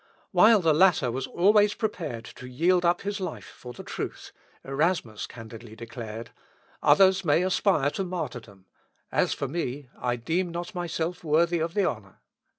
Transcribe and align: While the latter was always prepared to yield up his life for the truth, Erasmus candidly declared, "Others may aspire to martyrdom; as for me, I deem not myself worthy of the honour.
While 0.31 0.61
the 0.61 0.73
latter 0.73 1.11
was 1.11 1.27
always 1.27 1.75
prepared 1.75 2.25
to 2.37 2.47
yield 2.49 2.83
up 2.83 3.01
his 3.01 3.19
life 3.19 3.45
for 3.45 3.71
the 3.71 3.83
truth, 3.83 4.31
Erasmus 4.63 5.27
candidly 5.27 5.75
declared, 5.75 6.31
"Others 6.81 7.23
may 7.23 7.43
aspire 7.43 7.91
to 7.91 8.03
martyrdom; 8.03 8.65
as 9.11 9.35
for 9.35 9.47
me, 9.47 9.89
I 9.95 10.15
deem 10.15 10.49
not 10.49 10.73
myself 10.73 11.23
worthy 11.23 11.59
of 11.59 11.75
the 11.75 11.85
honour. 11.85 12.19